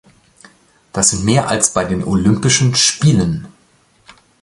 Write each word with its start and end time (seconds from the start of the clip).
Das 0.93 1.11
sind 1.11 1.25
mehr 1.25 1.47
als 1.49 1.75
bei 1.75 1.85
den 1.85 2.03
Olympischen 2.03 2.73
Spielen. 2.73 3.47